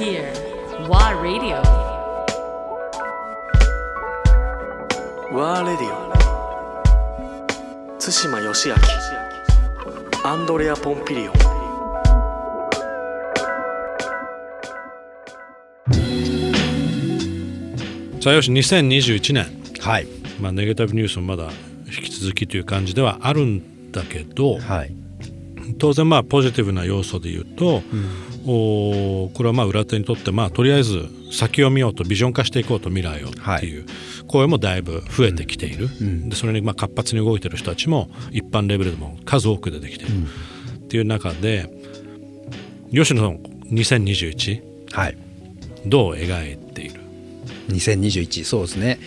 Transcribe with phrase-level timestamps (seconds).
[0.00, 0.32] here.
[0.88, 1.60] WA Radio.
[5.32, 6.10] ワーレディオ
[8.00, 8.74] 対馬義明
[10.24, 11.34] アンドレア・ポンピリオン
[18.20, 19.46] さあよし2021年、
[19.80, 20.06] はい
[20.40, 21.50] まあ、ネガティブニュースもまだ
[21.86, 24.92] 引き続きという感じではあるんだけどはい。
[25.78, 33.86] 当然まあポジティブな要素で言うと、おーこれはまあ裏手にとってまあとりあえず先を見ようとビジョン化していこうと未来をっていう
[34.26, 35.88] 声もだいぶ増えてきている、
[36.28, 40.12] でそれにまあ活発に動いてる人たちも一般レベルでも数多く出てきている、
[40.76, 41.70] っていう中で
[42.92, 43.38] 吉野さん
[43.70, 45.16] 2021はい。
[45.86, 47.00] どう描いている
[47.68, 48.98] ？2021そうですね。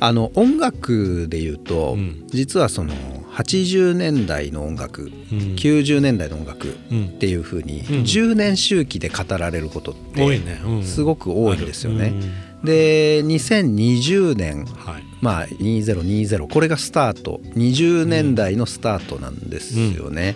[0.00, 2.26] あの音楽で言うと、うん。
[2.28, 2.92] 実はその
[3.38, 5.38] 80年代の音楽、うん。
[5.54, 7.06] 90年代の音楽うん。
[7.06, 7.80] っていうふうにん。
[7.82, 10.40] 10年周期で語られることって
[10.82, 12.08] すごく多いんですよね。
[12.08, 12.64] うん。
[12.64, 15.04] で2020年はい。
[15.20, 17.40] まあ2020これがスタート。
[17.54, 20.34] 20年代のスタートなんですよね。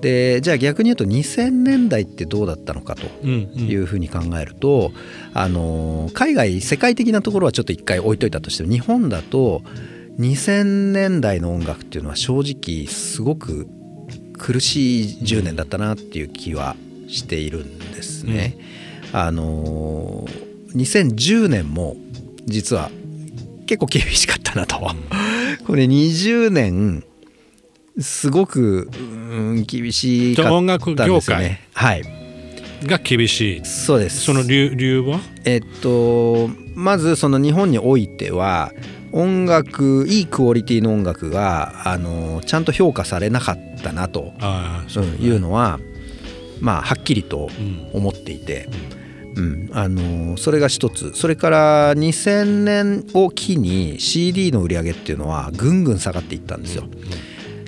[0.00, 3.50] でじゃあ逆に言うと2000年代ってどうだったのかとうん。
[3.54, 3.68] うん。
[3.68, 4.92] いうふうに考えると、
[5.34, 9.62] あの海外世界的なところはちょっと一回置いといたとしても日本だと
[10.20, 13.66] 2000年代の音楽っていうのは正直すごく
[14.34, 16.76] 苦しい10年だったなっていう気は
[17.08, 18.56] しているんですね。
[19.12, 20.26] あの
[20.74, 21.96] 2010年も
[22.44, 22.90] 実は
[23.66, 24.76] 結構厳しかったなと。
[25.66, 27.02] これ20年
[27.98, 31.66] すごくうん厳しかったんですよね。
[31.72, 32.02] はい
[32.84, 35.20] が厳しいそうですその理由は？
[35.44, 38.72] えっとまずその日本においては
[39.12, 44.32] 音楽いいクオリティの音楽があのちゃんと評価されなかったなと、
[45.20, 45.80] いうのは
[46.60, 47.90] まあはっきりとうん。
[47.92, 48.68] 思っていて、
[49.36, 49.70] うん。
[49.72, 51.12] あのそれが一つ。
[51.14, 56.84] それから2000年を機に CD の売り上げっていうのはぐんぐん下がっていったんですよ。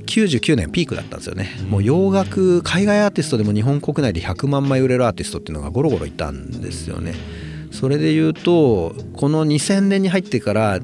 [0.07, 7.15] 99年ピークだったんですよね、もう洋楽海外アーティストでも日本国内で100万枚売れるアーティストっていうのがゴロゴロいたんですよね。
[7.71, 10.81] それで言うとこの2000年に入ってから、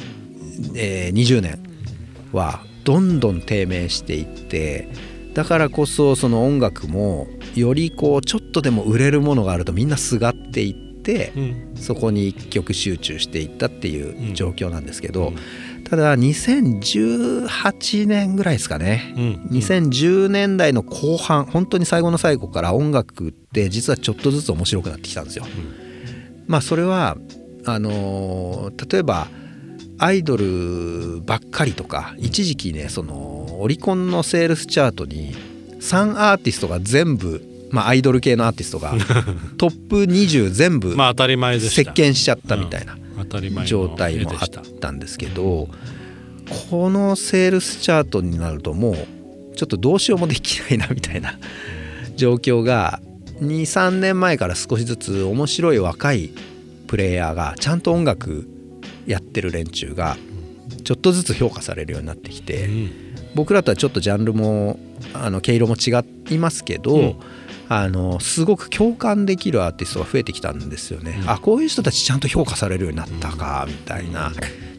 [0.75, 1.59] えー20年
[2.33, 4.89] はどんどん低迷していって
[5.35, 11.75] だからこそその音楽もよりこうちょっとでも売れるものがあるとみんなすがっていって、うん。
[11.77, 15.85] そこに一曲集中していったっていう状況なんですけど、うん。
[15.85, 19.49] ただ2018年ぐらいですかね、うん。
[19.57, 25.47] 2010年代の後半本当に最後の最後から音楽って実はちょっとずつ面白くなってきたんですよ。
[26.47, 27.17] まあそれは
[27.65, 29.29] あのー例えば
[29.99, 35.35] アイドルばっかりとか一時期ねそのオリコンのセールスチャートに
[35.81, 38.93] 3アーティストが全部、まあ、アイドル系のアーティストが
[39.59, 44.49] トップ20全部まあ当たり前席巻しちゃったみたいな当たり前の状態もあっ
[44.81, 45.69] たんですけど
[46.71, 48.97] このセールスチャートになるともう
[49.57, 51.39] ちょっとどうしようもできないなみたいな
[52.17, 53.01] 状況が
[53.41, 56.31] 23年前から少しずつ面白い若い
[56.87, 58.49] プレイヤーがちゃんと音楽
[59.09, 60.17] やってる連中が
[60.85, 62.91] ちょっとずつ評価されるようになってきて、うん
[63.35, 64.81] 僕らとはちょっとジャンルも
[65.13, 66.03] あの毛色も違
[66.35, 67.17] いますけど、うん
[67.71, 71.23] あのすごく共感できるアーティストが増えてきたんですよね。
[71.27, 74.33] あこういう人たちちゃんと評価されるようになったかみたいな。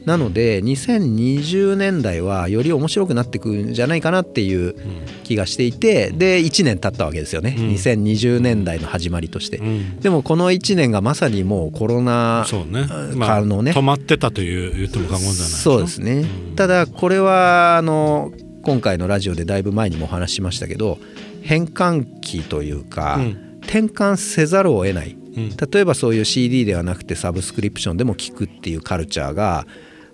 [0.06, 4.76] なので2020年代はより面白くなっていくんじゃないかなっていう
[5.24, 7.70] 気がしていてで1年経ったわけですよね、うん。
[7.72, 9.58] 2020年代の始まりとして。
[9.58, 10.00] うん。
[10.00, 12.88] でもこの1年がまさにもうコロナそうね。
[12.90, 13.72] あまあのね。
[13.72, 18.32] 止まってたという言っても過言じゃないそうですね、ただこれはあの
[18.64, 20.98] 今回のラジオでだいぶ前にもお話ししましたけど
[21.42, 23.50] 変換期というか、うん。
[23.62, 25.16] 転換せざるを得ない。
[25.36, 25.50] うん。
[25.50, 29.68] 例えばそういう CD ではなくてサブスクリプションでも聴くっていうカルチャーが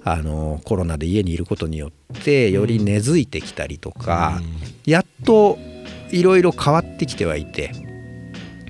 [0.08, 1.92] あのコロナで家にいることによっ
[2.24, 4.40] てより根付いてきたりとか、
[4.86, 5.58] やっと
[6.12, 7.72] いろいろ変わってきてはいて。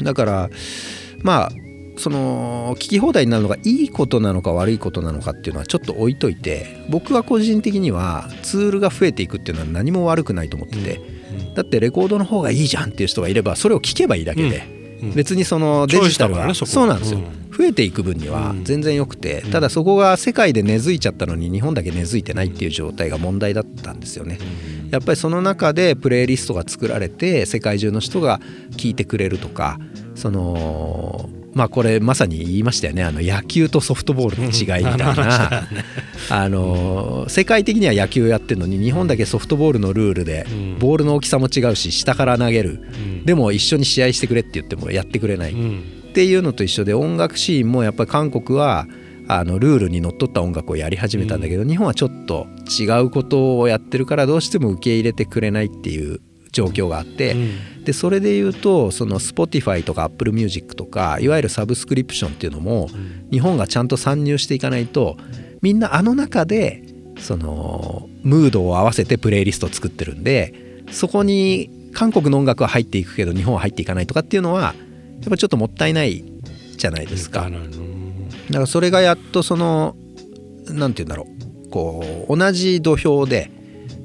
[0.01, 0.49] だから
[1.21, 1.51] まあ
[1.97, 11.01] その聞き放題になるのがいいことなのか悪いことなのかっていうのはちょっと置いといて僕は個人的にはツールが増えていくっていうのは何も悪くないと思ってて、
[11.53, 14.63] だってレコードの方がいいじゃんっていう人がいればそれを聞けばいいだけで、
[15.01, 15.13] うん。
[15.15, 24.37] 別にそのデジタルは、ねそうなんですよ、うん増えていく分には全然よくて、ただそこが世界で根付いちゃったのに日本だけ根付いてないっていう状態が問題だったんですよね。
[24.91, 28.39] やっぱりその中でプレイリストが作られて世界中の人が
[28.71, 29.79] 聞いてくれるとか
[30.13, 33.03] そのまあこれまさに言いましたよね。
[33.03, 35.67] あの野球とソフトボールの違いみたいな、
[36.29, 40.79] あの 世界的には野球やってるのに日本だけソフトボールのルールでうん。
[40.79, 42.81] ボールの大きさも違うし下から投げる、
[43.21, 43.25] ん。
[43.25, 45.83] でも一緒に試合してくれって言ってもやってくれない、うん
[46.15, 48.87] っていうのと一緒で音楽シーンもやっぱり韓国は
[49.27, 52.47] あのルールにのっとった音楽をやり始めたんだけど、日本はちょっと
[52.79, 56.21] 違うことをやってるからどうしても受け入れてくれないっていう
[56.53, 57.35] 状況があって、
[57.83, 62.87] でそれで言うとその Spotify とか Apple Music とかいわゆるサブスクリプションっていうのも
[63.29, 65.17] 日本がちゃんと参入していかないと
[65.61, 66.81] みんなあの中で
[67.19, 70.53] そのムードを合わせてプレイリストを作ってるんで
[70.91, 74.75] そこに韓国の音楽は入っていくけど日本は入っていかないとかっていうのは
[75.21, 76.23] やっぱちょっともったいない
[76.77, 77.49] じゃないですか。
[77.49, 79.95] だからそれがやっとその
[80.67, 81.27] なんて言うんだろ
[81.65, 83.51] うこう同じ土俵で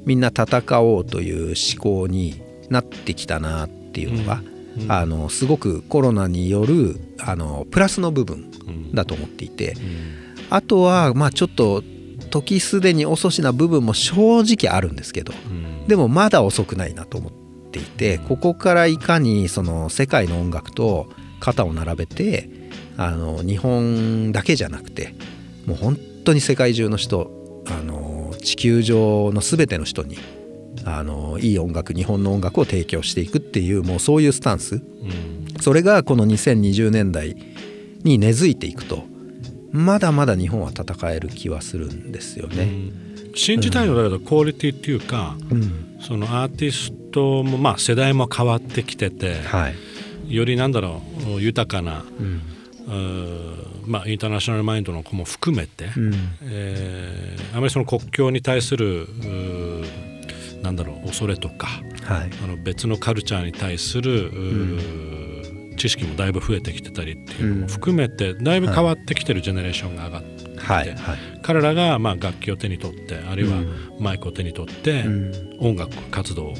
[0.05, 4.41] みんな戦おうという思考になってきたなっていうのが、
[4.79, 4.91] うん。
[4.91, 10.47] あのすごくコロナによるあのプラスの部分うんだと思っていてうん。
[10.49, 11.83] あとはまあちょっと
[12.29, 15.87] 時すでに遅しな部分も正直あるんですけどうん。
[15.87, 17.40] でもまだ遅くないなと思って
[17.79, 21.09] いてここからいかにその世界の音楽と
[21.39, 22.49] 肩を並べて
[22.97, 25.15] あの日本だけじゃなくて
[25.65, 27.31] もう本当に世界中の人
[27.67, 30.17] あの地球上の全ての人に
[30.85, 34.75] あのいい音楽日本の音楽を提供していくっていうもうそういうスタンス。
[34.75, 35.61] うん。
[35.61, 37.35] それがこの2020年代
[38.03, 39.03] に根付いていくと
[39.71, 42.91] まだまだ日本は戦える気はするんですよね。
[43.35, 45.97] 新時代のだけどクオリティっていうか、うん。
[46.01, 49.75] そのアーティストもまあ世代も変わってきてて、はい。
[50.33, 52.41] よりなんだろう豊かな、うん。
[53.85, 56.13] まあ、インターナショナルマインドの子も含めて、うん。
[56.43, 59.07] えーあまりその国境に対する
[60.61, 61.67] なんだろう恐れとか
[62.03, 62.29] はい。
[62.43, 65.31] あの別のカルチャーに対する、うー
[65.77, 70.89] 知識もだいぶ増えてきてたりっていうのも含めて、だいぶ変わってきてるジェネレーションが上がって、はい。
[70.89, 70.97] はい。
[71.41, 73.57] 彼らがまあ楽器を手に取ってあるいは
[73.99, 75.57] マイクを手に取ってうん。
[75.59, 76.59] 音楽活動をはい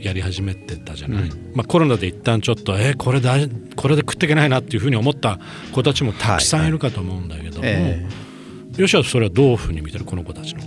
[0.00, 1.52] やり始めてたじゃない、うん。
[1.54, 3.36] まあ、コロナで一旦ちょっとえーこれだ
[3.76, 5.38] これで食っていけないなっていうふうに思った
[5.72, 8.06] 子たちもたくさんいるかと思うんだけども、え
[8.76, 10.62] よしはそれはどういうふうに見てるこの子たちの？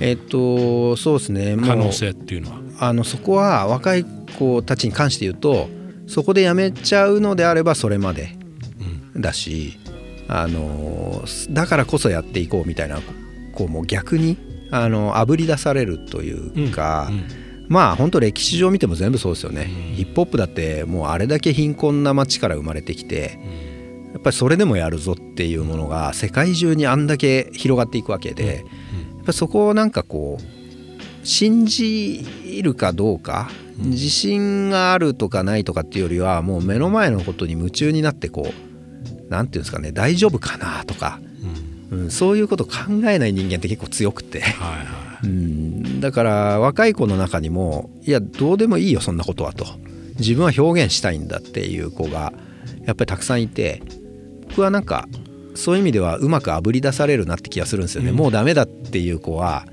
[0.00, 1.56] ええっとそうですね。
[1.56, 2.60] 可能性っていうのは？
[2.80, 4.04] あのそこは若い
[4.38, 5.68] 子たちに関して言うと
[6.06, 8.36] そこでやめちゃうのであればそれまで
[9.14, 9.78] うんだし
[10.28, 12.98] あのだからこそやっていこうみたいな
[13.54, 14.36] 子も逆に
[14.70, 19.94] あのあぶり出されるというか、うんまあ本当歴史上見ても全部そうですよね、うん。
[19.94, 23.38] ヒップホップだってもうあれだけ貧困な町から生まれてきて
[24.12, 32.24] やっぱりそれでもやるぞっていうものが世界中にあんだけ広がっていくわけで、やっぱりそこをなんかこう信じ
[32.62, 41.20] るかどうか自信があるとかないとかっていうよりはもう目の前のことに夢中になってこうなんていうんですかね大丈夫かなとか、
[41.90, 42.00] うん。
[42.04, 42.70] うん、そういうこと考
[43.06, 44.40] えない人間って結構強くて。
[44.40, 49.66] はいはいうん、だから若い子の中にもいやどうでもいいよそんなことはと。
[50.18, 52.32] 自分は表現したいんだっていう子が
[52.84, 53.82] やっぱりたくさんいて
[54.48, 55.08] 僕はなんか
[55.54, 58.16] そういう意味ではうまくあぶり出されるなって気がするんですよね、うん。
[58.16, 59.66] もうダメだっていう子は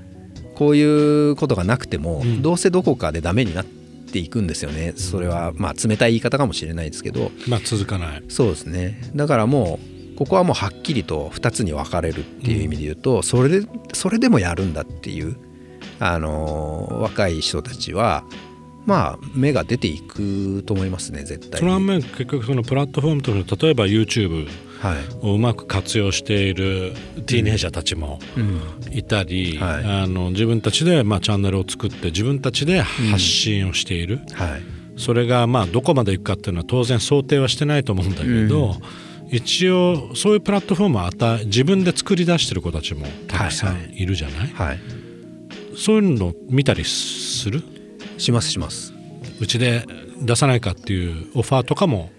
[0.54, 0.82] こうい
[1.30, 2.42] うことがなくても、うん。
[2.42, 4.92] どうせどこかでダメになっていくんですよね。
[4.96, 7.30] それはまあ冷たい言い方かもしれないですけど。
[7.48, 8.22] まあ続かない。
[8.28, 9.10] そうですね。
[9.14, 15.36] だからもうここはもうはっきりと2つに分かれるっていう意味で言うと、それでそれでもやるんだっていう、
[16.00, 18.24] あのー若い人たちは
[18.86, 21.86] まあ芽が出ていくと思いますね絶対その反に。
[21.86, 24.46] 面結局そのプラットフォームとして例えば YouTube
[24.80, 25.26] はい。
[25.26, 26.92] をうまく活用している
[27.26, 28.60] ティーネイジャーたちもうん。
[28.92, 29.84] いたり、はい。
[30.02, 35.00] あの自分たちでまあチャンネルを作って自分たちで発信をしている、はい。
[35.00, 38.76] それがまあどこまでいくかっていうのは当然想定はしてないと思うんだけど、
[39.36, 44.80] 一応そういうプラットフォームを与え自分で作り出してる子たちもたくさんいるじゃない、はい。
[45.76, 47.62] そういうの見たりする？
[48.16, 48.92] しますします。
[49.40, 49.84] うちで
[50.20, 52.10] 出さないかっていうオファーとかも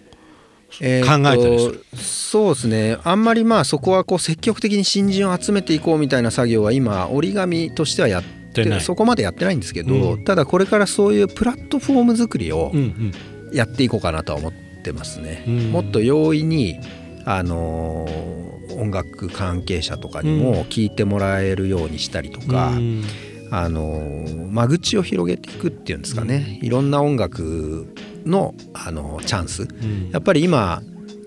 [0.82, 1.86] えー考えたりする？
[1.96, 2.98] そうですね。
[3.04, 8.82] あんまりまあそこはこう積極的に新人を集めていこうみたいな作業は今折り紙としてはやってでない。
[8.82, 10.24] そこまでやってないんですけど、うん。
[10.26, 13.12] ただこれからそういうプラットフォーム作りをうんうん。
[13.54, 14.54] やっていこうかなとは思っ
[14.84, 15.46] てますね。
[15.48, 15.72] うん。
[15.72, 16.80] もっと容易に
[17.26, 18.46] あのー
[18.78, 23.04] 音楽関係者とかにも聞いてもらえるようにしたりとか、うん。
[23.52, 27.88] あのー間口を広げていくっていうんですかね、いろんな音楽
[28.26, 29.64] の、あのチャンス。
[29.64, 30.10] うん。
[30.12, 30.82] やっぱり今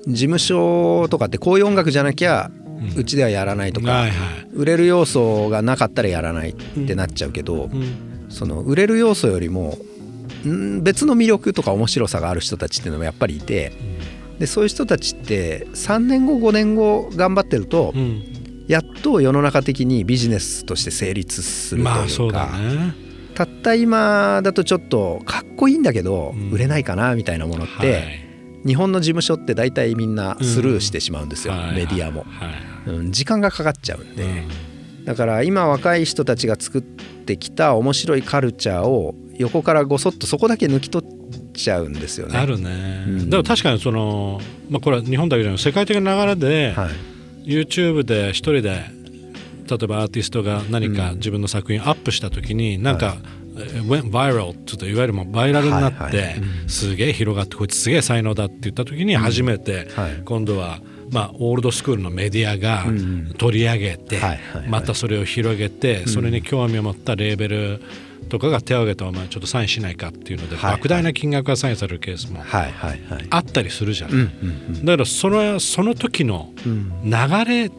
[0.07, 3.01] 事務所とかってこういう音楽じゃなきゃうん。
[3.01, 4.49] うちではやらないとか、はいはい。
[4.53, 6.55] 売れる要素がなかったらやらないっ
[6.87, 8.27] てなっちゃうけど、うん。
[8.29, 9.79] その売れる要素よりも
[10.47, 13.73] ん別の魅力とか面白さがある人たちっていうのもやっぱりいて
[14.39, 18.23] でそういう人たちって3年後5年後頑張ってるとうん。
[18.69, 22.95] やっと世の中的にビジネスとして成立するというか、まあね。
[23.35, 26.51] たった今だとちょっとかっこいいんだけどうん。
[26.51, 28.29] 売れないかなみたいなものって、はい。
[28.67, 31.75] 日本の事務所って大体みんなスルーしてしまうんですよ、はい。
[31.75, 32.47] メディアも、は
[32.87, 32.91] い。
[32.91, 34.27] うん、時間がかかっちゃうんで、う
[35.03, 35.05] ん。
[35.05, 42.39] だから今若い人たちが作ってきた面白いカルチャーを横からごそっとそこだけ抜き取っちゃうんですよね。
[42.39, 43.31] あるね、うん。
[43.31, 46.91] でも確かにその、まあ、これは日本だけじゃなく世界的な流れで、はい。
[47.45, 48.99] YouTube で一人で
[49.69, 53.19] 例えばアーティストが何か自分の作品アップした時に、なんか、
[53.57, 56.35] え went viral ちょっといわゆるもうバイラルになって、はいはい。
[56.69, 60.23] すげえ広がってこいつすげえ才能だって言った時に初めて、はい。
[60.25, 64.21] 今度は、まあ、オールドスクールのメディアがうん取り上げて、
[64.69, 67.81] またそれを広げて、それに興味を持ったレーベル
[68.29, 72.45] とかが手を挙げてお前ちょっとサインしないかっていうので、莫大な金額がサインされるケースも
[73.31, 74.85] あったりするじゃん、うんうん。
[74.85, 76.53] だからそのその時の
[77.05, 77.11] 流
[77.45, 77.71] れ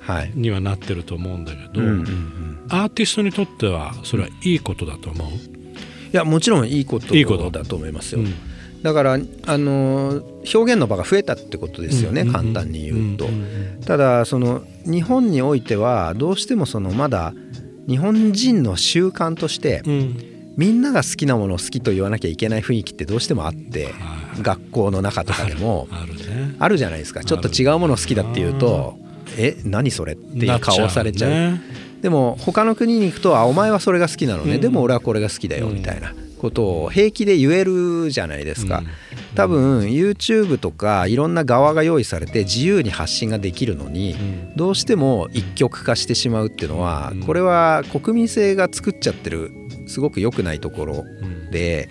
[0.00, 1.80] はいにはなってると思うんだけど、
[2.68, 5.32] アーティストにとってはそれはいいことだと思う、い
[6.12, 8.20] やもちろんいいこといいことだと思いますよ。
[8.20, 8.34] うん
[8.86, 10.22] だからあの
[10.54, 13.26] 表現の場が増えたってことですよね、うん簡単に言うと。
[13.26, 17.34] んんただその日本においてはどうしてもそのまだ
[17.88, 19.92] 日本人の習慣としてうん。
[19.92, 23.90] うんみんなが好きなものを好きと言わなきゃいけない雰囲気ってどうしてもあっては
[24.38, 25.86] い学校の中とかでも
[26.58, 27.22] あるじゃないですか。
[27.22, 28.96] ちょっと違うもの好きだっていうと
[29.36, 31.30] 「え何それ?」っていう顔をされちゃう。
[31.30, 31.60] ね
[32.00, 34.60] でも他の国に行くと「あお前はそれが好きなのね、うん。
[34.62, 38.82] でも俺はこれが好きだよ」うんみたいなことを平気で言えるじゃないですか。
[39.34, 44.56] 多分 YouTube とかいろんな側が用意されて自由に発信ができるのにうん。
[44.56, 47.20] どうしても一極化してしまうっていうのはうん。
[47.20, 49.50] これは国民性が作っちゃってる
[49.86, 51.50] すごく良くないところうん。
[51.50, 51.88] で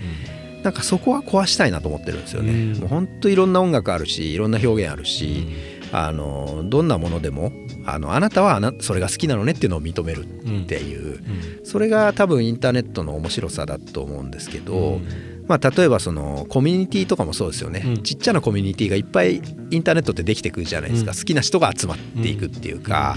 [0.63, 2.51] なんかそこは壊したいなと思ってるんですよね。
[2.51, 2.79] うん。
[2.79, 5.47] もう本当いろんな音楽あるしいろんな表現あるし
[5.91, 7.51] あのどんなものでも
[7.85, 11.07] あのあなたはあなそれが好きなのねっていうのを認めるうんっていう。
[11.07, 11.65] うん。
[11.65, 15.45] それが多分インターネットの面白さだと思うんですけど、うん。
[15.47, 18.03] まあ、例えばそのコミュニティとかもそうですよね、うん。
[18.03, 21.17] ちっちゃなコミュニティがいっぱいインターネットってできてくるじゃないですか、うん。
[21.17, 23.15] 好きな人が集まっていくっていうか、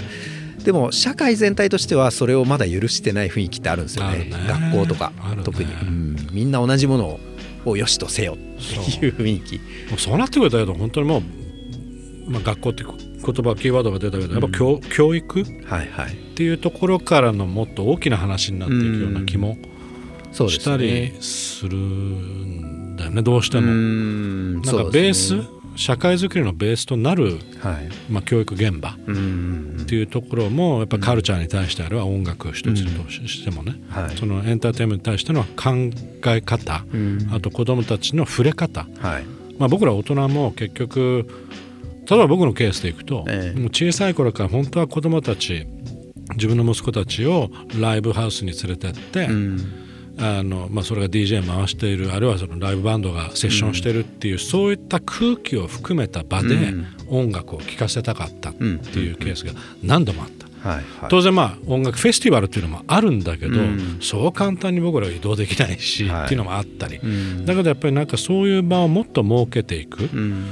[0.63, 4.25] でも社会全体としてはそれをまだ許してない雰囲気ってあるんですよね。
[4.25, 4.31] ね。
[4.47, 5.43] 学校とか、ね。
[5.45, 6.17] 特に、うん。
[6.33, 7.19] みんな同じもの
[7.65, 9.61] を良しとせよっていう雰囲気。
[9.97, 11.23] そうなってくると本当にも
[12.27, 12.85] う、まあ、学校って
[13.33, 15.41] 言葉キーワードが出たけどやっぱ教,、教育？
[15.41, 16.17] っはいはい。
[16.35, 19.59] ていうところからのもっと大きな話になっていくような気も
[20.33, 23.67] したりねするんだよねどうしてうも。
[23.73, 25.43] んなんかベース
[25.77, 27.89] 社会づくりのベースとなる、はい。
[28.11, 34.17] まあ、教育現場うんっていうところもやっぱカルチャーに対してあるいは音楽一つとしてもね、はい。
[34.17, 35.91] そのエンターテインメントに対しての考
[36.27, 37.29] え方、うん。
[37.33, 39.25] あと子どもたちの触れ方、はい。
[39.59, 41.29] まあ、僕ら大人も結局
[42.09, 43.59] 例えば僕のケースでいくと、ええ。
[43.59, 45.67] もう小さい頃から本当は子どもたち
[46.35, 49.85] 自分の息子たちをライブハウスに連れてって、うん。
[50.21, 56.87] あのまあ、それが DJ 回しているあるいはそのライブバンドがセッションしてるっていう、そういった空気を含めた場でうん。
[57.11, 60.69] 音楽を聴かせたかったっていうケースが何度もあった。
[60.69, 60.85] はいはい。
[61.09, 63.99] 当然まあ音楽フェスティバルっていうのもあるんだけど、うん。
[64.01, 66.25] そう簡単に僕らは移動できないし、はい。
[66.25, 67.47] っていうのもあったり、うん。
[67.47, 70.47] だけどやっぱりなんかそういう場をもっと設けていく、うん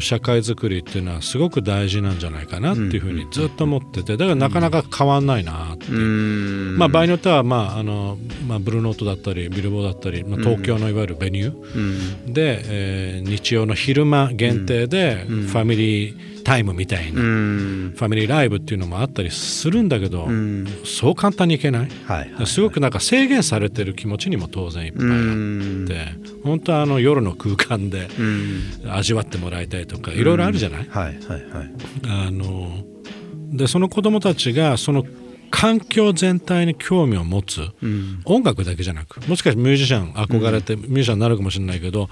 [0.00, 12.32] 社会づくりっていうのはすごく大事なんじゃないかなっていうふうにずっと思っててだからなかなか変わんないなってまあ、場合によっては、まああのまあ、ブルーノートだったりビルボーだったり、まあ、東京のいわゆるベニュー、うん。
[12.32, 20.66] で、えー日曜の昼間限定でファミリータイムみたいな、うフんァミリーライブっていうのもあったりするんだけど、うん。
[20.84, 25.84] そう簡単にいけない、はいはいすごくなんか制限されてる気持ちにも当然いっぱいあうん。
[25.84, 25.94] って、
[26.42, 28.90] 本当はあの夜の空間でうん。
[28.90, 31.70] 味わってもらいたいとかいろいろあるじゃない、はいはいはい。
[32.08, 32.84] あの
[33.52, 35.04] でその子供たちがその
[35.50, 38.22] 環境全体に興味を持つ、うん。
[38.24, 42.08] 音楽だけじゃなくもしかしてミュージシャン憧れてミュージシャンになるかもしれないけど、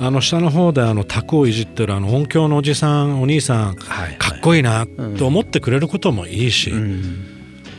[0.00, 4.16] あの下の方であの卓をいじってるあの音響のおじさんお兄さんはい。
[4.16, 4.86] かっこいいな
[5.18, 7.37] と思ってくれることもいいし、うん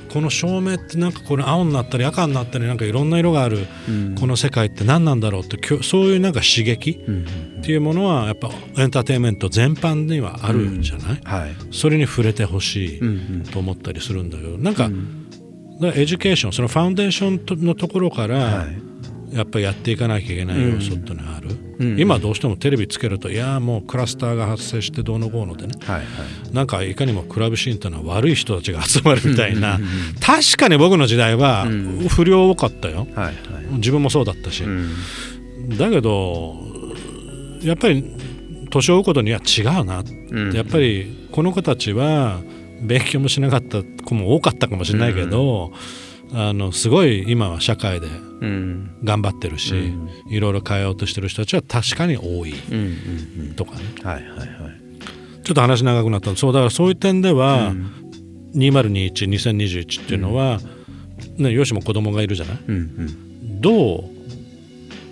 [0.10, 4.16] この照明ってなんかこれ青になったり赤になったりなんかいろんな色があるうん。
[4.16, 7.26] この世界って何なんだろうってそういうなんか刺激うん
[7.60, 11.56] っていうものはやっぱエンターテインメント全般にはあるんじゃない、はい。
[11.72, 15.28] それに触れてほしいうんと思ったりするんだけどなんか,、うん。
[15.82, 18.89] エデュケーションそのファウンデーションとのところから、はい
[19.32, 22.00] やっぱりやっていかなきゃいけない要素ってのがある、うん。
[22.00, 25.74] 今どうしてもテレビつけるといやーもうクラスターが発生してどうのこうのでね。
[25.82, 26.06] はいはい。
[26.54, 29.80] なんかいかにもクラブシーンってのは悪い人たちが集まるみたいな、
[30.20, 32.08] 確かに僕の時代はん。
[32.08, 33.08] 不良多かったよ。
[33.16, 33.36] はいはい。
[33.76, 35.78] 自分もそうだったし、うん。
[35.78, 36.56] だけど
[37.62, 38.04] やっぱり
[38.70, 40.04] 年を追うことには違うな。
[40.32, 40.54] うん。
[40.54, 42.42] やっぱりこの子たちは
[42.82, 45.72] 勉強もしなかった子も多かったかもしれないけど、
[46.32, 48.92] あのすごい今は社会でうん。
[49.04, 50.10] 頑張ってるし、うん。
[50.30, 52.98] いろいろ変えようとしてる人たちは確かに多いうん
[53.48, 53.82] うんとかね。
[54.00, 54.50] うんはいはいはい。
[55.44, 56.36] ちょっと話長くなった。
[56.36, 57.74] そうだからそういう点では、
[58.56, 60.60] 20212021っていうのは、
[61.38, 62.58] ね、よしも子供がいるじゃない？
[62.68, 63.62] うんうん。
[63.62, 64.04] どう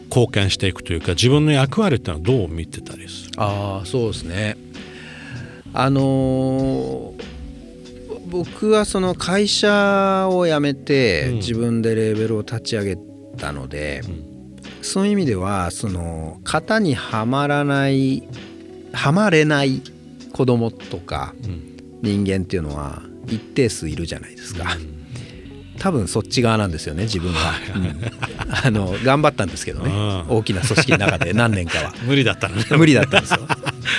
[0.10, 3.32] 貢献していくというか自分の役割っていうのはどう見てたりする？
[3.38, 4.56] ああそうですね。
[5.74, 7.27] あのー
[8.30, 11.36] 僕はその会社を辞めてうん。
[11.36, 12.98] 自分でレーベルを立ち上げ
[13.38, 14.02] たので、
[14.82, 18.28] そういう意味ではその型にはまらない
[18.94, 19.82] はまれない
[20.34, 21.74] 子供とかうん。
[22.04, 24.78] 人間っていうのは一定数いるじゃないですか。
[25.80, 28.66] 多分そっち側なんですよね自分は、うん。
[28.66, 29.90] あの頑張ったんですけどね。
[29.92, 30.38] うん。
[30.38, 31.94] 大きな組織の中で何年かは。
[32.06, 32.66] 無理だったのね。
[32.72, 33.40] 無理だったんですよ。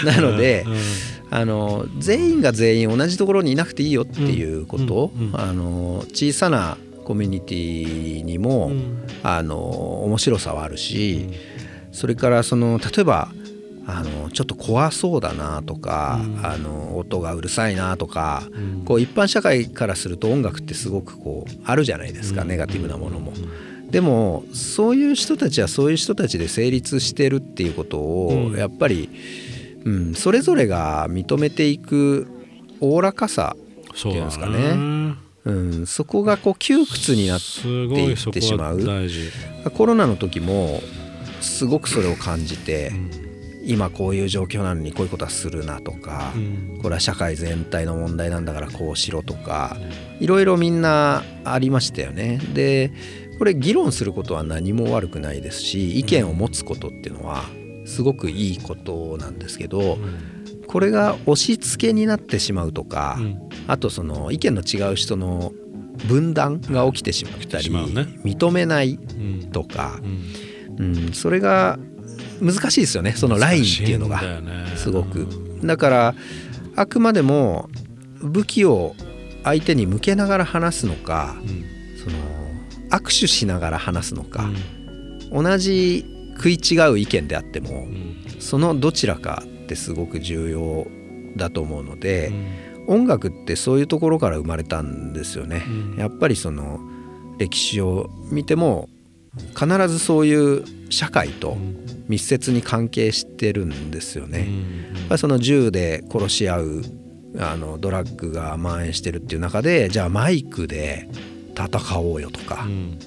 [0.05, 5.41] なのでうんあの全員が全員同じところにいなくていいよっていうこと、うんうんうん。
[5.41, 9.05] あの小さなコミュニティにも、うん。
[9.23, 9.57] あの
[10.05, 11.29] 面白さはあるし、
[11.93, 13.31] それからその例えば
[13.87, 16.47] あのちょっと怖そうだなとか、うん。
[16.47, 18.85] あの音がうるさいなとか、うん。
[18.85, 23.33] こう一般社会からすると音楽ってすごくこうあるじゃないですか、ネガティブなものも。
[23.91, 28.59] でもそういう人たちはそういう人たちで成立してるっていうことをうん。
[28.59, 29.48] やっぱり、うん、
[30.15, 32.27] それぞれが認めていく
[32.81, 33.57] おおらかさ
[33.91, 35.17] っていうんですかね。
[35.45, 39.31] うん、そこがこう窮屈になっすごいそこは大事。
[39.75, 40.81] コロナの時も
[41.41, 42.93] すごくそれを感じて、
[43.65, 46.79] 今こういう状況なのにこういうことはするなとか、うん。
[46.83, 49.77] これは社会全体の問題なんだからこうしろとか
[50.21, 52.41] いろいろみんなありましたよね。
[52.53, 52.93] で
[53.39, 57.45] これ議論することは何も悪くないですし意見を持つことっていうのは
[57.89, 59.99] すごくいいことなんですけど
[60.69, 63.49] これが押し付けになってしまうとか、うん。
[63.67, 65.53] あとその意見の違う人の
[66.07, 69.51] 分断が起きてしまったり、認めないうん。
[69.51, 69.99] とか
[70.79, 70.97] う、ん。
[70.97, 71.79] うん、それが
[72.41, 74.21] 難しいですよねそのラインっていうのが。
[74.77, 75.27] すごく。
[75.65, 76.15] だから
[76.77, 77.71] あくまでも
[78.21, 78.95] 武器を
[79.45, 81.65] 相手に向けながら話すのかうん。
[81.97, 82.19] その
[82.91, 84.51] 握手しながら話すのか
[85.33, 85.45] うん。
[85.45, 86.05] 同じ
[86.39, 88.17] 食い違う意見であってもうん。
[88.41, 90.87] そのどちらかってすごく重要
[91.37, 92.85] だと思うのうでん。
[92.87, 95.65] 音楽ってそういうところから生まれたんですよね。
[95.67, 95.97] うん。
[95.99, 96.81] やっぱりその
[97.39, 98.89] 歴史を見ても
[99.59, 101.57] 必ずそういう社会と
[102.09, 104.49] 密接に関係してるんですよね。
[104.95, 106.83] やっぱりその銃で殺し合う
[107.39, 111.09] あのドラッグが蔓延してるっていう中でじゃあマイクで
[111.55, 112.99] 戦おうよとか、うん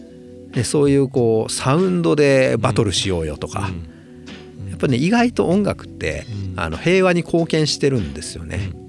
[0.54, 3.70] でそういうこうサウンドでバトルしようよとか、
[4.70, 6.60] やっぱりね意外と音楽って、うん。
[6.60, 8.72] あの平和に貢献してるんですよね。
[8.74, 8.82] うん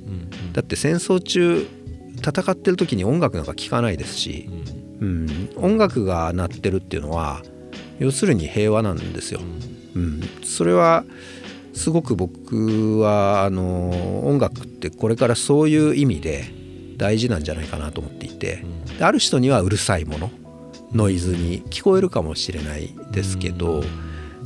[0.53, 1.67] だって戦争中
[2.17, 4.49] 戦ってる時に音楽なんか聴かないですし。
[5.01, 5.27] う、ん。
[5.57, 7.43] うん、音楽が鳴ってるっていうのは
[7.99, 9.41] 要するに平和なんですよ。
[9.95, 11.05] うん、それは
[11.73, 16.45] すごく僕はあの音楽ってこれからそういう意味で
[16.97, 18.65] 大事なんじゃないかなと思っていて。
[18.99, 20.31] である人にはうるさいもの
[20.95, 23.83] ノイズに聞こえるかもしれないですけど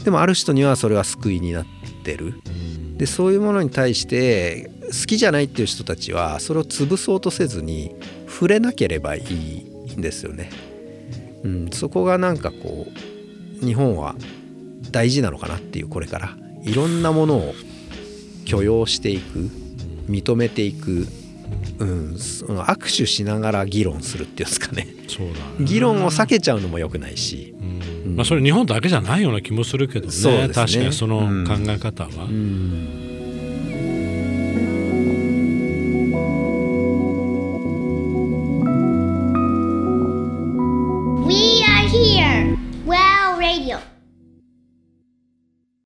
[0.04, 1.66] でもある人にはそれは救いになっ
[2.04, 2.34] てる。
[2.96, 7.94] でそういうものに対して好きじゃないっていう人たちはそれを潰そうとせずに
[8.26, 10.50] 触れなければいいんですよね。
[11.42, 12.86] うん、そこがなんかこ
[13.60, 14.14] う日本は
[14.92, 16.36] 大事なのかなっていうこれから。
[16.66, 17.54] いろんなものを
[18.44, 19.48] 許容していく
[20.08, 21.06] 認めていく、
[21.78, 24.86] うん、その握手しながら議論するっていうんですかね。
[25.08, 25.40] そうだね。
[25.60, 27.54] 議論を避けちゃうのも良くないし、
[28.06, 30.12] まあそれ日本だけじゃないような気もするけどね。
[30.48, 30.54] ね。
[30.54, 31.46] 確かにそのうん。
[31.46, 33.05] 考え方は、うん、